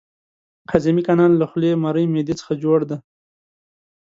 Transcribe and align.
هضمي 0.71 1.01
کانال 1.07 1.31
له 1.37 1.45
خولې، 1.51 1.71
مرۍ، 1.83 2.05
معدې 2.13 2.35
څخه 2.41 2.53
جوړ 2.63 2.79
دی. 2.89 2.97